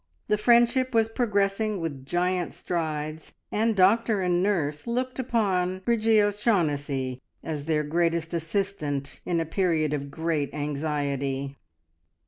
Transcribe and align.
The 0.29 0.37
friendship 0.39 0.95
was 0.95 1.09
progressing 1.09 1.79
with 1.79 2.07
giant 2.07 2.55
strides, 2.55 3.33
and 3.51 3.75
doctor 3.75 4.21
and 4.23 4.41
nurse 4.41 4.87
looked 4.87 5.19
upon 5.19 5.81
Bridgie 5.85 6.19
O'Shaughnessy 6.19 7.21
as 7.43 7.65
their 7.65 7.83
greatest 7.83 8.33
assistant 8.33 9.19
in 9.27 9.39
a 9.39 9.45
period 9.45 9.93
of 9.93 10.09
great 10.09 10.51
anxiety. 10.55 11.55